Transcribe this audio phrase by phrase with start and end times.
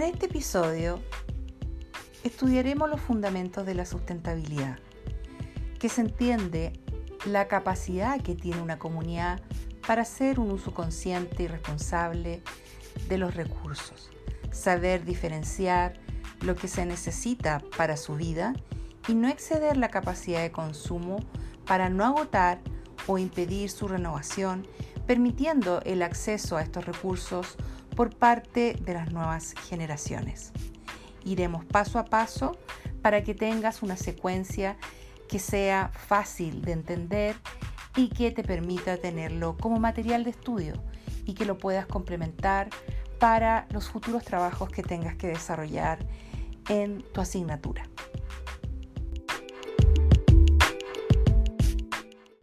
[0.00, 1.00] este episodio
[2.24, 4.78] estudiaremos los fundamentos de la sustentabilidad,
[5.78, 6.72] que se entiende
[7.26, 9.40] la capacidad que tiene una comunidad
[9.86, 12.42] para hacer un uso consciente y responsable
[13.08, 14.10] de los recursos,
[14.50, 15.94] saber diferenciar
[16.40, 18.54] lo que se necesita para su vida
[19.08, 21.18] y no exceder la capacidad de consumo
[21.66, 22.60] para no agotar
[23.06, 24.66] o impedir su renovación,
[25.12, 27.56] permitiendo el acceso a estos recursos
[27.94, 30.52] por parte de las nuevas generaciones.
[31.22, 32.56] Iremos paso a paso
[33.02, 34.78] para que tengas una secuencia
[35.28, 37.36] que sea fácil de entender
[37.94, 40.82] y que te permita tenerlo como material de estudio
[41.26, 42.70] y que lo puedas complementar
[43.18, 45.98] para los futuros trabajos que tengas que desarrollar
[46.70, 47.91] en tu asignatura.